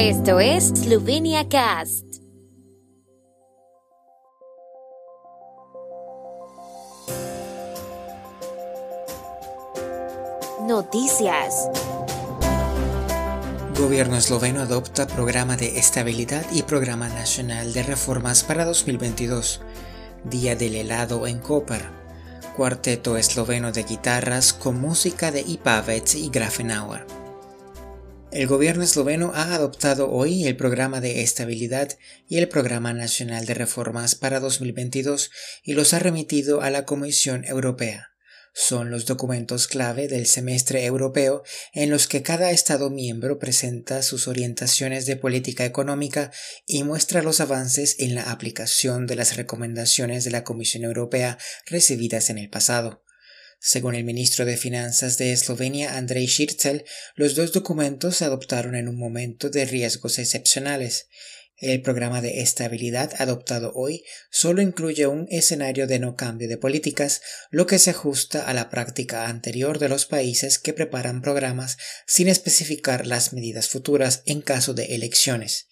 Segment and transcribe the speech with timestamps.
[0.00, 2.04] Esto es Slovenia Cast.
[10.68, 11.68] Noticias.
[13.76, 19.62] Gobierno esloveno adopta programa de estabilidad y programa nacional de reformas para 2022.
[20.22, 21.90] Día del helado en Koper.
[22.56, 27.17] Cuarteto esloveno de guitarras con música de Ipavec y Grafenauer.
[28.30, 33.54] El gobierno esloveno ha adoptado hoy el programa de estabilidad y el programa nacional de
[33.54, 35.30] reformas para 2022
[35.62, 38.10] y los ha remitido a la Comisión Europea.
[38.52, 44.28] Son los documentos clave del semestre europeo en los que cada Estado miembro presenta sus
[44.28, 46.30] orientaciones de política económica
[46.66, 52.28] y muestra los avances en la aplicación de las recomendaciones de la Comisión Europea recibidas
[52.28, 53.02] en el pasado.
[53.60, 56.84] Según el ministro de Finanzas de Eslovenia, Andrei Shirtzel,
[57.16, 61.08] los dos documentos se adoptaron en un momento de riesgos excepcionales.
[61.60, 67.20] El programa de estabilidad adoptado hoy solo incluye un escenario de no cambio de políticas,
[67.50, 72.28] lo que se ajusta a la práctica anterior de los países que preparan programas sin
[72.28, 75.67] especificar las medidas futuras en caso de elecciones.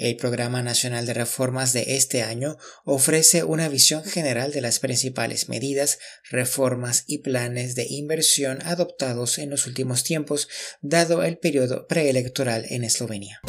[0.00, 2.56] El Programa Nacional de Reformas de este año
[2.86, 5.98] ofrece una visión general de las principales medidas,
[6.30, 10.48] reformas y planes de inversión adoptados en los últimos tiempos,
[10.80, 13.42] dado el periodo preelectoral en Eslovenia.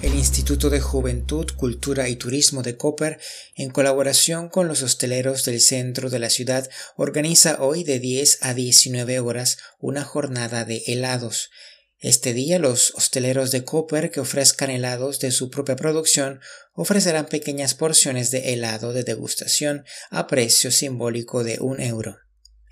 [0.00, 3.20] El Instituto de Juventud, Cultura y Turismo de Koper,
[3.56, 8.54] en colaboración con los hosteleros del centro de la ciudad, organiza hoy de 10 a
[8.54, 11.50] 19 horas una jornada de helados.
[12.02, 16.40] Este día los hosteleros de Cooper que ofrezcan helados de su propia producción
[16.72, 22.18] ofrecerán pequeñas porciones de helado de degustación a precio simbólico de un euro.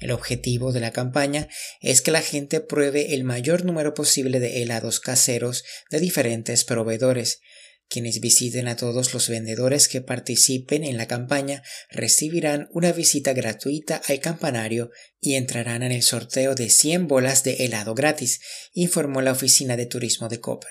[0.01, 1.47] El objetivo de la campaña
[1.81, 7.41] es que la gente pruebe el mayor número posible de helados caseros de diferentes proveedores,
[7.91, 14.01] quienes visiten a todos los vendedores que participen en la campaña recibirán una visita gratuita
[14.09, 18.41] al campanario y entrarán en el sorteo de 100 bolas de helado gratis,
[18.73, 20.71] informó la Oficina de Turismo de Cooper.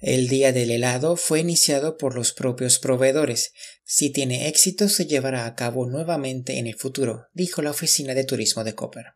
[0.00, 3.52] El día del helado fue iniciado por los propios proveedores.
[3.84, 8.24] Si tiene éxito se llevará a cabo nuevamente en el futuro, dijo la Oficina de
[8.24, 9.06] Turismo de Cooper.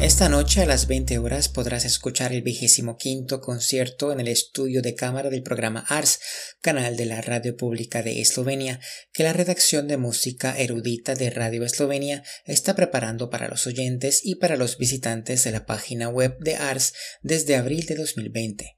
[0.00, 4.82] Esta noche a las 20 horas podrás escuchar el vigésimo quinto concierto en el estudio
[4.82, 6.20] de cámara del programa ARS,
[6.60, 8.78] canal de la Radio Pública de Eslovenia,
[9.14, 14.34] que la redacción de música erudita de Radio Eslovenia está preparando para los oyentes y
[14.34, 16.92] para los visitantes de la página web de ARS
[17.22, 18.76] desde abril de 2020.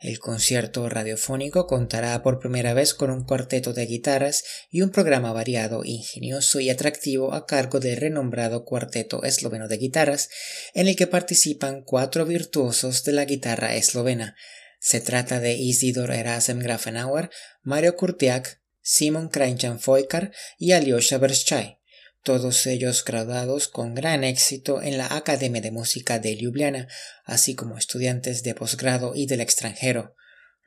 [0.00, 5.32] El concierto radiofónico contará por primera vez con un cuarteto de guitarras y un programa
[5.32, 10.30] variado, ingenioso y atractivo a cargo del renombrado Cuarteto Esloveno de Guitarras,
[10.72, 14.36] en el que participan cuatro virtuosos de la guitarra eslovena.
[14.78, 17.30] Se trata de Isidor Erasem Grafenauer,
[17.62, 21.77] Mario Kurtiak, Simon Krajnčan Foikar y Alyosha Berschai
[22.22, 26.88] todos ellos graduados con gran éxito en la Academia de Música de Ljubljana,
[27.24, 30.14] así como estudiantes de posgrado y del extranjero.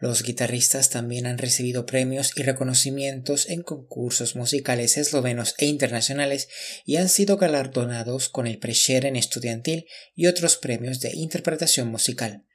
[0.02, 6.50] Los guitarristas también han recibido premios y reconocimientos en concursos musicales eslovenos e internacionales
[6.86, 9.86] y han sido galardonados con el Prešeren estudiantil
[10.16, 12.46] y otros premios de interpretación musical.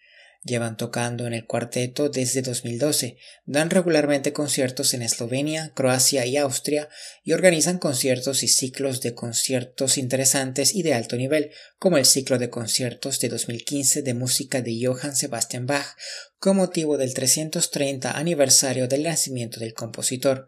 [0.44, 3.16] Llevan tocando en el cuarteto desde 2012,
[3.46, 6.88] dan regularmente conciertos en Eslovenia, Croacia y Austria
[7.24, 12.38] y organizan conciertos y ciclos de conciertos interesantes y de alto nivel, como el ciclo
[12.38, 15.96] de conciertos de 2015 de música de Johann Sebastian Bach
[16.38, 20.46] con motivo del 330 aniversario del nacimiento del compositor.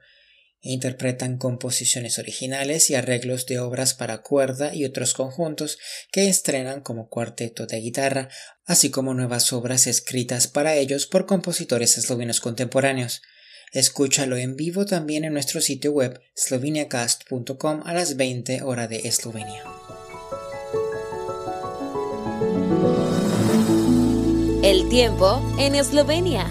[0.61, 5.79] Interpretan composiciones originales y arreglos de obras para cuerda y otros conjuntos
[6.11, 8.29] que estrenan como cuarteto de guitarra,
[8.65, 13.23] así como nuevas obras escritas para ellos por compositores eslovenos contemporáneos.
[13.73, 19.63] Escúchalo en vivo también en nuestro sitio web sloveniacast.com a las 20 hora de Eslovenia.
[24.63, 26.51] El tiempo en Eslovenia.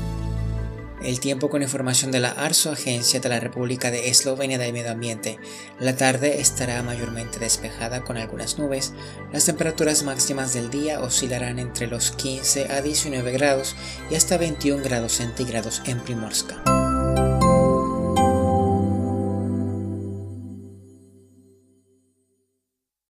[1.07, 4.92] El tiempo con información de la ARSO, Agencia de la República de Eslovenia del Medio
[4.92, 5.39] Ambiente.
[5.80, 8.92] La tarde estará mayormente despejada con algunas nubes.
[9.31, 13.77] Las temperaturas máximas del día oscilarán entre los 15 a 19 grados
[14.12, 16.62] y hasta 21 grados centígrados en Primorska.